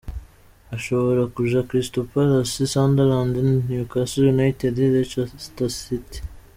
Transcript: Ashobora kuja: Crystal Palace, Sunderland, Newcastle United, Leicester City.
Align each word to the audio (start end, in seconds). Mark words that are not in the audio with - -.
Ashobora 0.75 1.21
kuja: 1.35 1.65
Crystal 1.69 2.05
Palace, 2.13 2.61
Sunderland, 2.73 3.33
Newcastle 3.69 4.27
United, 4.35 4.73
Leicester 4.93 5.69
City. 5.83 6.19